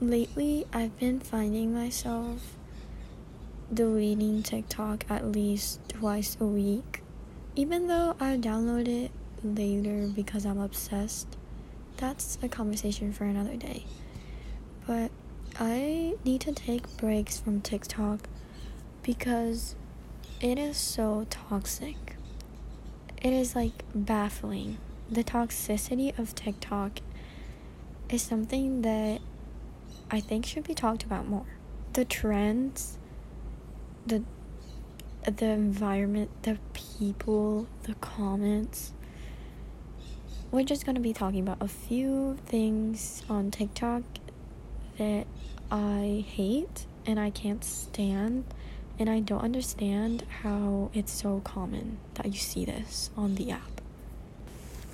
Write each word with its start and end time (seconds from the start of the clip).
lately 0.00 0.66
I've 0.72 0.98
been 0.98 1.20
finding 1.20 1.74
myself 1.74 2.56
deleting 3.72 4.42
TikTok 4.42 5.04
at 5.10 5.32
least 5.32 5.80
twice 5.88 6.36
a 6.40 6.44
week. 6.44 7.02
Even 7.54 7.86
though 7.88 8.14
I 8.20 8.36
download 8.36 8.86
it 8.86 9.10
later 9.42 10.08
because 10.08 10.44
I'm 10.44 10.58
obsessed. 10.58 11.36
That's 11.96 12.38
a 12.42 12.48
conversation 12.48 13.12
for 13.12 13.24
another 13.24 13.56
day. 13.56 13.84
But 14.86 15.10
I 15.58 16.14
need 16.24 16.42
to 16.42 16.52
take 16.52 16.96
breaks 16.98 17.38
from 17.38 17.60
TikTok 17.60 18.28
because 19.02 19.74
it 20.40 20.58
is 20.58 20.76
so 20.76 21.26
toxic. 21.30 22.16
It 23.22 23.32
is 23.32 23.56
like 23.56 23.84
baffling. 23.94 24.76
The 25.10 25.24
toxicity 25.24 26.16
of 26.18 26.34
TikTok 26.34 27.00
is 28.10 28.22
something 28.22 28.82
that 28.82 29.20
I 30.10 30.20
think 30.20 30.46
should 30.46 30.64
be 30.64 30.74
talked 30.74 31.02
about 31.02 31.26
more. 31.26 31.46
The 31.92 32.04
trends, 32.04 32.98
the 34.06 34.22
the 35.24 35.46
environment, 35.46 36.30
the 36.42 36.58
people, 36.72 37.66
the 37.82 37.94
comments. 37.94 38.92
We're 40.52 40.62
just 40.62 40.86
to 40.86 41.00
be 41.00 41.12
talking 41.12 41.40
about 41.40 41.58
a 41.60 41.68
few 41.68 42.38
things 42.46 43.24
on 43.28 43.50
TikTok 43.50 44.02
that 44.98 45.26
I 45.70 46.24
hate 46.28 46.86
and 47.04 47.18
I 47.18 47.30
can't 47.30 47.64
stand 47.64 48.44
and 48.98 49.10
I 49.10 49.20
don't 49.20 49.42
understand 49.42 50.24
how 50.42 50.90
it's 50.94 51.12
so 51.12 51.40
common 51.40 51.98
that 52.14 52.26
you 52.26 52.38
see 52.38 52.64
this 52.64 53.10
on 53.16 53.34
the 53.34 53.50
app. 53.50 53.80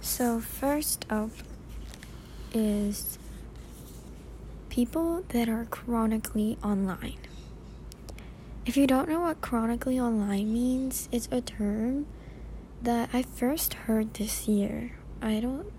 So, 0.00 0.40
first 0.40 1.06
up 1.08 1.30
is 2.52 3.18
people 4.72 5.22
that 5.28 5.50
are 5.50 5.66
chronically 5.66 6.56
online. 6.64 7.18
If 8.64 8.74
you 8.74 8.86
don't 8.86 9.06
know 9.06 9.20
what 9.20 9.42
chronically 9.42 10.00
online 10.00 10.50
means, 10.50 11.10
it's 11.12 11.28
a 11.30 11.42
term 11.42 12.06
that 12.80 13.10
I 13.12 13.20
first 13.20 13.74
heard 13.74 14.14
this 14.14 14.48
year. 14.48 14.92
I 15.20 15.40
don't 15.40 15.70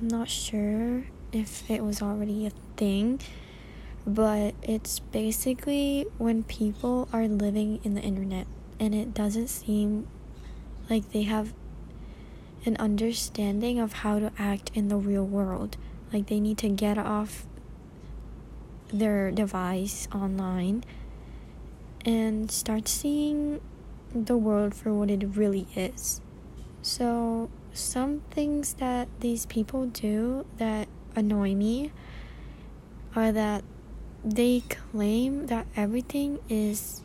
I'm 0.00 0.06
not 0.06 0.28
sure 0.28 1.06
if 1.32 1.68
it 1.68 1.82
was 1.82 2.00
already 2.00 2.46
a 2.46 2.52
thing 2.76 3.18
but 4.06 4.54
it's 4.62 5.00
basically 5.00 6.06
when 6.16 6.44
people 6.44 7.08
are 7.12 7.26
living 7.26 7.80
in 7.82 7.94
the 7.94 8.00
internet 8.00 8.46
and 8.78 8.94
it 8.94 9.12
doesn't 9.12 9.48
seem 9.48 10.06
like 10.88 11.10
they 11.10 11.22
have 11.22 11.52
an 12.64 12.76
understanding 12.76 13.80
of 13.80 13.92
how 13.92 14.20
to 14.20 14.30
act 14.38 14.70
in 14.72 14.86
the 14.86 14.96
real 14.96 15.24
world. 15.24 15.76
Like 16.12 16.26
they 16.26 16.38
need 16.38 16.58
to 16.58 16.68
get 16.68 16.96
off 16.96 17.44
their 18.98 19.30
device 19.30 20.06
online 20.14 20.84
and 22.04 22.50
start 22.50 22.86
seeing 22.86 23.60
the 24.14 24.36
world 24.36 24.74
for 24.74 24.92
what 24.92 25.10
it 25.10 25.36
really 25.36 25.66
is. 25.74 26.20
So, 26.82 27.50
some 27.72 28.20
things 28.30 28.74
that 28.74 29.08
these 29.18 29.46
people 29.46 29.86
do 29.86 30.46
that 30.58 30.86
annoy 31.16 31.54
me 31.54 31.90
are 33.16 33.32
that 33.32 33.64
they 34.24 34.62
claim 34.68 35.46
that 35.46 35.66
everything 35.76 36.38
is 36.48 37.02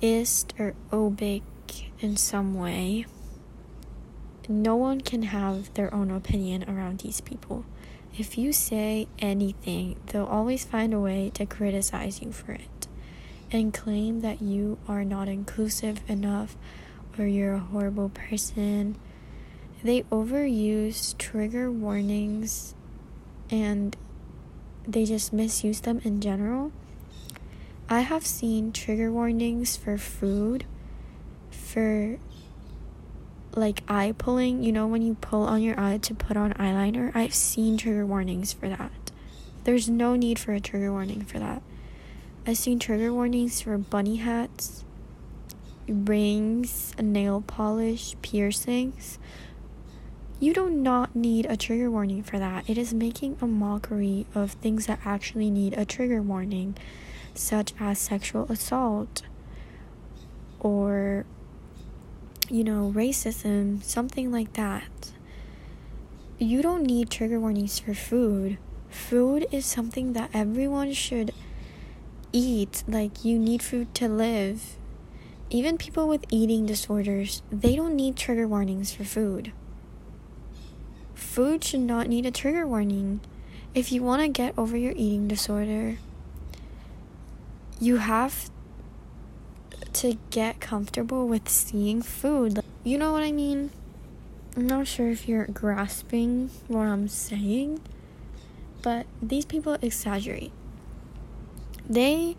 ist 0.00 0.54
or 0.58 0.74
obic 0.90 1.42
in 2.00 2.16
some 2.16 2.54
way. 2.54 3.06
No 4.48 4.76
one 4.76 5.00
can 5.00 5.24
have 5.24 5.72
their 5.74 5.92
own 5.94 6.10
opinion 6.10 6.64
around 6.68 7.00
these 7.00 7.20
people. 7.20 7.64
If 8.18 8.36
you 8.36 8.52
say 8.52 9.06
anything, 9.18 9.96
they'll 10.06 10.24
always 10.24 10.64
find 10.64 10.92
a 10.92 11.00
way 11.00 11.30
to 11.34 11.46
criticize 11.46 12.20
you 12.20 12.32
for 12.32 12.52
it 12.52 12.88
and 13.52 13.72
claim 13.72 14.20
that 14.20 14.42
you 14.42 14.78
are 14.88 15.04
not 15.04 15.28
inclusive 15.28 16.00
enough 16.08 16.56
or 17.18 17.26
you're 17.26 17.54
a 17.54 17.60
horrible 17.60 18.08
person. 18.10 18.96
They 19.82 20.02
overuse 20.04 21.16
trigger 21.18 21.70
warnings 21.70 22.74
and 23.50 23.96
they 24.86 25.04
just 25.04 25.32
misuse 25.32 25.80
them 25.80 26.00
in 26.04 26.20
general. 26.20 26.72
I 27.88 28.00
have 28.00 28.26
seen 28.26 28.72
trigger 28.72 29.10
warnings 29.10 29.76
for 29.76 29.98
food, 29.98 30.64
for 31.50 32.18
like 33.54 33.82
eye 33.88 34.14
pulling, 34.16 34.62
you 34.62 34.72
know, 34.72 34.86
when 34.86 35.02
you 35.02 35.14
pull 35.20 35.42
on 35.42 35.62
your 35.62 35.78
eye 35.78 35.98
to 35.98 36.14
put 36.14 36.36
on 36.36 36.52
eyeliner. 36.54 37.14
I've 37.14 37.34
seen 37.34 37.76
trigger 37.76 38.06
warnings 38.06 38.52
for 38.52 38.68
that. 38.68 39.10
There's 39.64 39.88
no 39.88 40.16
need 40.16 40.38
for 40.38 40.52
a 40.52 40.60
trigger 40.60 40.92
warning 40.92 41.22
for 41.22 41.38
that. 41.38 41.62
I've 42.46 42.56
seen 42.56 42.78
trigger 42.78 43.12
warnings 43.12 43.60
for 43.60 43.76
bunny 43.76 44.16
hats, 44.16 44.84
rings, 45.86 46.94
nail 46.98 47.42
polish, 47.46 48.16
piercings. 48.22 49.18
You 50.38 50.54
do 50.54 50.70
not 50.70 51.14
need 51.14 51.44
a 51.46 51.56
trigger 51.56 51.90
warning 51.90 52.22
for 52.22 52.38
that. 52.38 52.68
It 52.70 52.78
is 52.78 52.94
making 52.94 53.36
a 53.42 53.46
mockery 53.46 54.26
of 54.34 54.52
things 54.52 54.86
that 54.86 55.00
actually 55.04 55.50
need 55.50 55.74
a 55.74 55.84
trigger 55.84 56.22
warning, 56.22 56.76
such 57.34 57.74
as 57.78 57.98
sexual 57.98 58.50
assault 58.50 59.22
or, 60.58 61.26
you 62.50 62.64
know, 62.64 62.92
racism, 62.94 63.82
something 63.82 64.30
like 64.32 64.52
that. 64.54 65.12
You 66.38 66.62
don't 66.62 66.84
need 66.84 67.10
trigger 67.10 67.38
warnings 67.38 67.78
for 67.78 67.94
food. 67.94 68.58
Food 68.88 69.46
is 69.52 69.66
something 69.66 70.14
that 70.14 70.30
everyone 70.32 70.92
should 70.92 71.32
eat. 72.32 72.82
Like, 72.88 73.24
you 73.24 73.38
need 73.38 73.62
food 73.62 73.94
to 73.96 74.08
live. 74.08 74.76
Even 75.50 75.78
people 75.78 76.08
with 76.08 76.24
eating 76.30 76.66
disorders, 76.66 77.42
they 77.50 77.76
don't 77.76 77.94
need 77.94 78.16
trigger 78.16 78.48
warnings 78.48 78.92
for 78.92 79.04
food 79.04 79.52
food 81.30 81.62
should 81.62 81.80
not 81.80 82.08
need 82.08 82.26
a 82.26 82.30
trigger 82.30 82.66
warning. 82.66 83.20
If 83.72 83.92
you 83.92 84.02
want 84.02 84.20
to 84.22 84.28
get 84.28 84.52
over 84.58 84.76
your 84.76 84.92
eating 84.96 85.28
disorder, 85.28 85.98
you 87.78 87.98
have 87.98 88.50
to 89.94 90.18
get 90.30 90.60
comfortable 90.60 91.26
with 91.26 91.48
seeing 91.48 92.02
food. 92.02 92.60
You 92.84 92.98
know 92.98 93.12
what 93.12 93.22
I 93.22 93.32
mean? 93.32 93.70
I'm 94.56 94.66
not 94.66 94.86
sure 94.86 95.08
if 95.08 95.28
you're 95.28 95.46
grasping 95.46 96.50
what 96.68 96.86
I'm 96.86 97.08
saying, 97.08 97.80
but 98.82 99.06
these 99.22 99.44
people 99.44 99.76
exaggerate. 99.80 100.52
They 101.88 102.36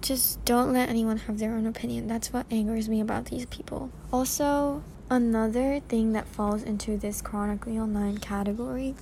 just 0.00 0.44
don't 0.44 0.72
let 0.72 0.88
anyone 0.88 1.18
have 1.18 1.38
their 1.38 1.52
own 1.52 1.66
opinion. 1.66 2.06
That's 2.06 2.32
what 2.32 2.46
angers 2.50 2.88
me 2.88 3.00
about 3.00 3.26
these 3.26 3.46
people. 3.46 3.90
Also, 4.12 4.82
Another 5.12 5.80
thing 5.80 6.12
that 6.12 6.28
falls 6.28 6.62
into 6.62 6.96
this 6.96 7.20
chronically 7.20 7.76
online 7.76 8.18
category 8.18 8.94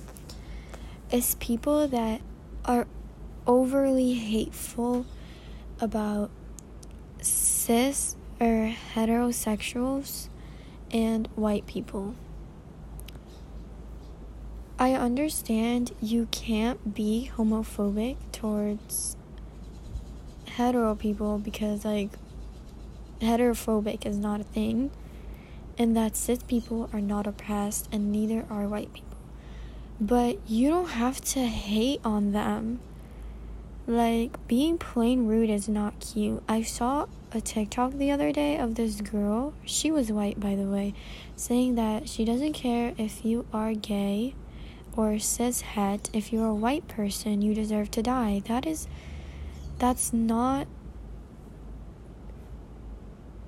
is 1.11 1.35
people 1.35 1.87
that 1.87 2.21
are 2.65 2.87
overly 3.45 4.13
hateful 4.13 5.05
about 5.79 6.31
cis 7.69 8.15
or 8.39 8.73
heterosexuals 8.95 10.27
and 10.89 11.27
white 11.35 11.67
people. 11.67 12.15
I 14.79 14.93
understand 14.93 15.91
you 16.01 16.27
can't 16.31 16.95
be 16.95 17.29
homophobic 17.37 18.17
towards 18.31 19.15
hetero 20.47 20.95
people 20.95 21.37
because, 21.37 21.85
like, 21.85 22.09
heterophobic 23.19 24.03
is 24.03 24.17
not 24.17 24.41
a 24.41 24.45
thing 24.45 24.89
and 25.77 25.95
that 25.95 26.15
cis 26.15 26.41
people 26.41 26.89
are 26.91 27.01
not 27.01 27.27
oppressed 27.27 27.87
and 27.91 28.11
neither 28.11 28.47
are 28.49 28.67
white 28.67 28.91
people. 28.93 29.17
But 30.01 30.39
you 30.49 30.69
don't 30.69 30.89
have 30.89 31.21
to 31.35 31.41
hate 31.41 32.01
on 32.03 32.31
them. 32.31 32.79
Like, 33.85 34.47
being 34.47 34.79
plain 34.79 35.27
rude 35.27 35.51
is 35.51 35.69
not 35.69 35.99
cute. 35.99 36.41
I 36.49 36.63
saw 36.63 37.05
a 37.31 37.41
TikTok 37.41 37.93
the 37.93 38.11
other 38.11 38.31
day 38.31 38.57
of 38.57 38.75
this 38.75 39.01
girl, 39.01 39.53
she 39.65 39.91
was 39.91 40.11
white 40.11 40.39
by 40.39 40.55
the 40.55 40.63
way, 40.63 40.93
saying 41.35 41.75
that 41.75 42.09
she 42.09 42.25
doesn't 42.25 42.53
care 42.53 42.93
if 42.97 43.23
you 43.23 43.45
are 43.53 43.73
gay 43.73 44.35
or 44.95 45.19
cis 45.19 45.61
het. 45.61 46.09
If 46.13 46.33
you're 46.33 46.47
a 46.47 46.55
white 46.55 46.87
person, 46.87 47.41
you 47.41 47.53
deserve 47.53 47.91
to 47.91 48.01
die. 48.01 48.41
That 48.45 48.65
is, 48.65 48.87
that's 49.77 50.11
not. 50.11 50.67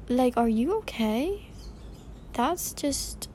Like, 0.08 0.36
are 0.36 0.50
you 0.50 0.78
okay? 0.80 1.48
that's 2.34 2.74
just 2.74 3.30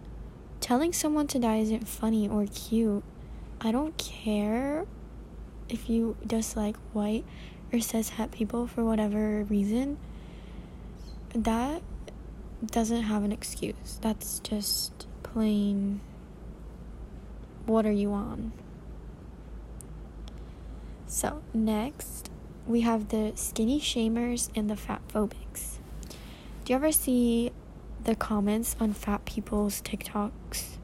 telling 0.60 0.92
someone 0.92 1.26
to 1.28 1.38
die 1.38 1.58
isn't 1.58 1.86
funny 1.86 2.28
or 2.28 2.46
cute. 2.46 3.04
I 3.60 3.72
don't 3.72 3.96
care 3.96 4.86
if 5.68 5.88
you 5.90 6.16
dislike 6.26 6.76
white 6.92 7.24
or 7.72 7.80
cis 7.80 8.10
het 8.10 8.30
people 8.30 8.66
for 8.66 8.84
whatever 8.84 9.44
reason. 9.44 9.98
That 11.34 11.82
doesn't 12.64 13.02
have 13.02 13.24
an 13.24 13.32
excuse. 13.32 13.98
That's 14.00 14.38
just 14.40 15.06
plain 15.22 16.00
what 17.66 17.84
are 17.84 17.92
you 17.92 18.12
on? 18.12 18.52
So, 21.08 21.42
next, 21.52 22.30
we 22.66 22.82
have 22.82 23.08
the 23.08 23.32
skinny 23.34 23.80
shamers 23.80 24.50
and 24.54 24.70
the 24.70 24.76
fat 24.76 25.02
phobics. 25.08 25.78
Do 26.64 26.72
you 26.72 26.76
ever 26.76 26.92
see 26.92 27.50
the 28.04 28.14
comments 28.14 28.76
on 28.78 28.92
fat 28.92 29.24
people's 29.24 29.82
TikToks? 29.82 30.76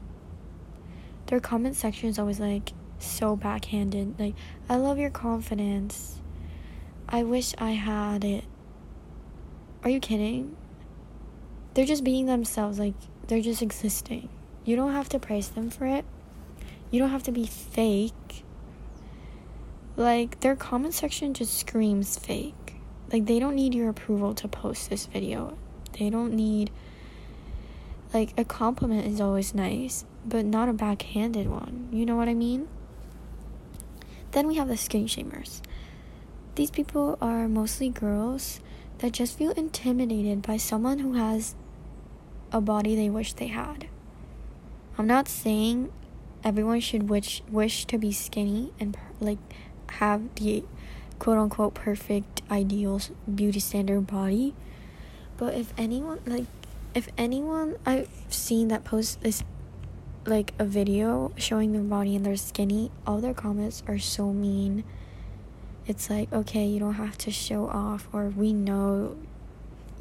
Their 1.27 1.39
comment 1.39 1.77
section 1.77 2.09
is 2.09 2.19
always 2.19 2.39
like 2.39 2.73
so 2.99 3.37
backhanded. 3.37 4.19
Like, 4.19 4.35
I 4.69 4.75
love 4.75 4.97
your 4.97 5.09
confidence. 5.09 6.19
I 7.07 7.23
wish 7.23 7.53
I 7.57 7.71
had 7.71 8.25
it. 8.25 8.43
Are 9.83 9.89
you 9.89 9.99
kidding? 9.99 10.55
They're 11.73 11.85
just 11.85 12.03
being 12.03 12.25
themselves. 12.25 12.79
Like, 12.79 12.93
they're 13.27 13.41
just 13.41 13.61
existing. 13.61 14.29
You 14.63 14.75
don't 14.75 14.93
have 14.93 15.09
to 15.09 15.19
praise 15.19 15.49
them 15.49 15.69
for 15.69 15.85
it. 15.85 16.05
You 16.89 16.99
don't 16.99 17.09
have 17.09 17.23
to 17.23 17.31
be 17.31 17.45
fake. 17.45 18.43
Like, 19.97 20.39
their 20.39 20.55
comment 20.55 20.93
section 20.93 21.33
just 21.33 21.57
screams 21.57 22.17
fake. 22.17 22.75
Like, 23.11 23.25
they 23.25 23.39
don't 23.39 23.55
need 23.55 23.73
your 23.73 23.89
approval 23.89 24.33
to 24.35 24.47
post 24.47 24.89
this 24.89 25.05
video. 25.05 25.57
They 25.99 26.09
don't 26.09 26.33
need. 26.33 26.71
Like, 28.13 28.33
a 28.37 28.45
compliment 28.45 29.05
is 29.05 29.19
always 29.19 29.53
nice, 29.53 30.05
but 30.25 30.45
not 30.45 30.69
a 30.69 30.73
backhanded 30.73 31.49
one. 31.49 31.89
You 31.91 32.05
know 32.05 32.15
what 32.15 32.29
I 32.29 32.33
mean? 32.33 32.67
Then 34.31 34.47
we 34.47 34.55
have 34.55 34.67
the 34.67 34.77
skinny 34.77 35.05
shamers. 35.05 35.61
These 36.55 36.71
people 36.71 37.17
are 37.21 37.47
mostly 37.47 37.89
girls 37.89 38.61
that 38.99 39.11
just 39.11 39.37
feel 39.37 39.51
intimidated 39.51 40.41
by 40.41 40.57
someone 40.57 40.99
who 40.99 41.13
has 41.13 41.55
a 42.51 42.61
body 42.61 42.95
they 42.95 43.09
wish 43.09 43.33
they 43.33 43.47
had. 43.47 43.87
I'm 44.97 45.07
not 45.07 45.27
saying 45.27 45.91
everyone 46.43 46.79
should 46.79 47.09
wish 47.09 47.41
wish 47.49 47.85
to 47.85 47.97
be 47.97 48.11
skinny 48.11 48.71
and 48.79 48.97
like 49.19 49.39
have 49.91 50.33
the 50.35 50.63
quote 51.19 51.37
unquote 51.37 51.73
perfect 51.73 52.41
ideal 52.51 53.01
beauty 53.33 53.59
standard 53.59 54.05
body, 54.07 54.53
but 55.37 55.53
if 55.53 55.73
anyone 55.77 56.19
like 56.25 56.45
if 56.93 57.09
anyone 57.17 57.75
I've 57.85 58.09
seen 58.29 58.67
that 58.67 58.83
post 58.83 59.19
is 59.23 59.43
like 60.25 60.53
a 60.59 60.65
video 60.65 61.33
showing 61.37 61.73
their 61.73 61.81
body 61.81 62.15
and 62.15 62.25
they're 62.25 62.35
skinny, 62.37 62.91
all 63.05 63.19
their 63.19 63.33
comments 63.33 63.83
are 63.87 63.99
so 63.99 64.31
mean. 64.31 64.83
It's 65.85 66.09
like, 66.09 66.31
okay, 66.31 66.65
you 66.65 66.79
don't 66.79 66.93
have 66.93 67.17
to 67.19 67.31
show 67.31 67.67
off, 67.67 68.07
or 68.13 68.29
we 68.29 68.53
know 68.53 69.17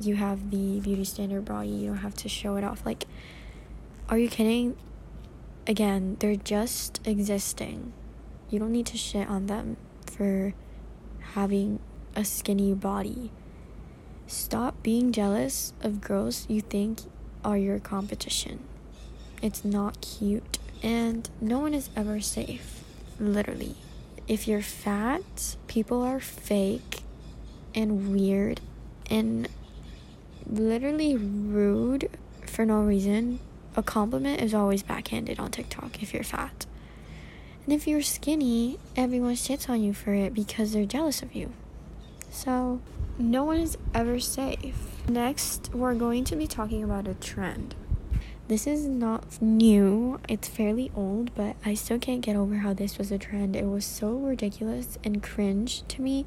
you 0.00 0.16
have 0.16 0.50
the 0.50 0.80
beauty 0.80 1.04
standard 1.04 1.44
body, 1.44 1.68
you 1.68 1.88
don't 1.88 1.98
have 1.98 2.14
to 2.16 2.28
show 2.28 2.56
it 2.56 2.64
off. 2.64 2.86
Like, 2.86 3.04
are 4.08 4.18
you 4.18 4.28
kidding? 4.28 4.76
Again, 5.66 6.16
they're 6.20 6.36
just 6.36 7.00
existing. 7.06 7.92
You 8.48 8.58
don't 8.58 8.72
need 8.72 8.86
to 8.86 8.96
shit 8.96 9.28
on 9.28 9.46
them 9.46 9.76
for 10.06 10.54
having 11.34 11.80
a 12.14 12.24
skinny 12.24 12.74
body. 12.74 13.30
Stop 14.26 14.82
being 14.82 15.12
jealous 15.12 15.72
of 15.82 16.00
girls 16.00 16.46
you 16.48 16.60
think 16.60 17.00
are 17.44 17.58
your 17.58 17.78
competition. 17.78 18.60
It's 19.40 19.64
not 19.64 20.00
cute, 20.00 20.58
and 20.82 21.28
no 21.40 21.58
one 21.58 21.74
is 21.74 21.90
ever 21.96 22.20
safe. 22.20 22.84
Literally. 23.18 23.76
If 24.28 24.46
you're 24.46 24.62
fat, 24.62 25.56
people 25.66 26.02
are 26.02 26.20
fake 26.20 27.02
and 27.74 28.12
weird 28.12 28.60
and 29.10 29.48
literally 30.46 31.16
rude 31.16 32.08
for 32.46 32.64
no 32.64 32.82
reason. 32.82 33.40
A 33.74 33.82
compliment 33.82 34.40
is 34.40 34.54
always 34.54 34.82
backhanded 34.82 35.40
on 35.40 35.50
TikTok 35.50 36.02
if 36.02 36.14
you're 36.14 36.22
fat. 36.22 36.66
And 37.64 37.72
if 37.72 37.86
you're 37.86 38.02
skinny, 38.02 38.78
everyone 38.96 39.34
shits 39.34 39.68
on 39.68 39.82
you 39.82 39.92
for 39.92 40.12
it 40.14 40.34
because 40.34 40.72
they're 40.72 40.84
jealous 40.84 41.22
of 41.22 41.34
you. 41.34 41.52
So, 42.30 42.80
no 43.18 43.44
one 43.44 43.58
is 43.58 43.76
ever 43.94 44.18
safe. 44.18 44.76
Next, 45.08 45.70
we're 45.74 45.94
going 45.94 46.24
to 46.24 46.36
be 46.36 46.46
talking 46.46 46.82
about 46.82 47.06
a 47.06 47.14
trend. 47.14 47.74
This 48.52 48.66
is 48.66 48.86
not 48.86 49.40
new, 49.40 50.20
it's 50.28 50.46
fairly 50.46 50.92
old, 50.94 51.34
but 51.34 51.56
I 51.64 51.72
still 51.72 51.98
can't 51.98 52.20
get 52.20 52.36
over 52.36 52.56
how 52.56 52.74
this 52.74 52.98
was 52.98 53.10
a 53.10 53.16
trend. 53.16 53.56
It 53.56 53.64
was 53.64 53.82
so 53.82 54.12
ridiculous 54.12 54.98
and 55.02 55.22
cringe 55.22 55.82
to 55.88 56.02
me. 56.02 56.26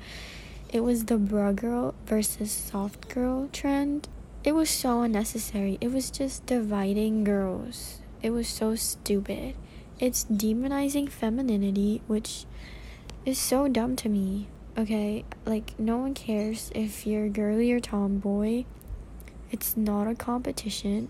It 0.73 0.79
was 0.79 1.05
the 1.05 1.19
bruh 1.19 1.55
girl 1.55 1.93
versus 2.07 2.51
soft 2.51 3.09
girl 3.09 3.47
trend. 3.53 4.07
It 4.43 4.53
was 4.53 4.71
so 4.71 5.03
unnecessary. 5.03 5.77
It 5.79 5.91
was 5.91 6.09
just 6.09 6.47
dividing 6.47 7.25
girls. 7.25 8.01
It 8.23 8.31
was 8.31 8.47
so 8.47 8.73
stupid. 8.73 9.53
It's 9.99 10.25
demonizing 10.25 11.11
femininity, 11.11 12.01
which 12.07 12.45
is 13.23 13.37
so 13.37 13.67
dumb 13.67 13.95
to 13.97 14.09
me. 14.09 14.47
Okay, 14.75 15.25
like 15.45 15.77
no 15.79 15.97
one 15.97 16.15
cares 16.15 16.71
if 16.73 17.05
you're 17.05 17.29
girly 17.29 17.71
or 17.71 17.79
tomboy. 17.79 18.65
It's 19.51 19.77
not 19.77 20.07
a 20.07 20.15
competition. 20.15 21.09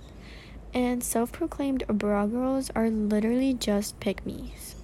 And 0.76 1.02
self 1.02 1.32
proclaimed 1.32 1.86
bruh 1.88 2.30
girls 2.30 2.70
are 2.76 2.90
literally 2.90 3.54
just 3.54 3.96
me's. 4.26 4.76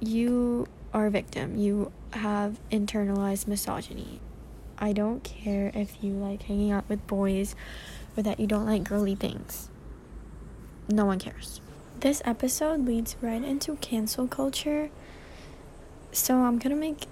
You 0.00 0.66
are 0.92 1.06
a 1.06 1.10
victim. 1.10 1.56
You 1.56 1.92
have 2.10 2.58
internalized 2.72 3.46
misogyny. 3.46 4.18
I 4.76 4.92
don't 4.92 5.22
care 5.22 5.70
if 5.74 6.02
you 6.02 6.10
like 6.10 6.42
hanging 6.42 6.72
out 6.72 6.88
with 6.88 7.06
boys 7.06 7.54
or 8.16 8.24
that 8.24 8.40
you 8.40 8.48
don't 8.48 8.66
like 8.66 8.82
girly 8.82 9.14
things. 9.14 9.70
No 10.88 11.04
one 11.04 11.20
cares. 11.20 11.60
This 12.00 12.20
episode 12.24 12.84
leads 12.84 13.14
right 13.22 13.44
into 13.44 13.76
cancel 13.76 14.26
culture. 14.26 14.90
So 16.10 16.38
I'm 16.38 16.58
gonna 16.58 16.74
make 16.74 17.06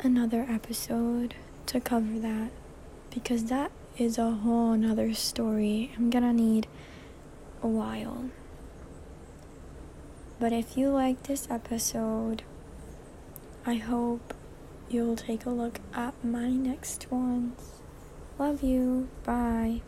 another 0.00 0.46
episode 0.48 1.36
to 1.66 1.80
cover 1.80 2.18
that 2.18 2.50
because 3.10 3.44
that 3.44 3.70
is 3.96 4.18
a 4.18 4.32
whole 4.32 4.74
nother 4.74 5.14
story. 5.14 5.92
I'm 5.96 6.10
gonna 6.10 6.32
need 6.32 6.66
a 7.64 7.66
while. 7.66 8.26
But 10.38 10.52
if 10.52 10.76
you 10.76 10.90
like 10.90 11.22
this 11.22 11.48
episode, 11.50 12.42
I 13.64 13.76
hope 13.76 14.34
you'll 14.90 15.16
take 15.16 15.46
a 15.46 15.50
look 15.50 15.80
at 15.94 16.12
my 16.22 16.50
next 16.50 17.10
ones. 17.10 17.80
Love 18.38 18.62
you. 18.62 19.08
Bye. 19.24 19.80